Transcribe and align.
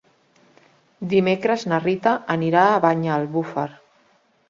Dimecres 1.11 1.67
na 1.73 1.81
Rita 1.85 2.17
anirà 2.39 2.67
a 2.73 2.83
Banyalbufar. 2.89 3.71